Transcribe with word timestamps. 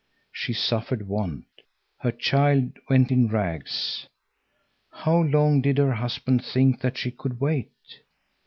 She 0.31 0.51
suffered 0.53 1.07
want. 1.07 1.45
Her 1.99 2.11
child 2.11 2.79
went 2.89 3.11
in 3.11 3.27
rags. 3.27 4.07
How 4.89 5.19
long 5.21 5.61
did 5.61 5.77
her 5.77 5.93
husband 5.93 6.43
think 6.43 6.81
that 6.81 6.97
she 6.97 7.11
could 7.11 7.39
wait? 7.39 7.71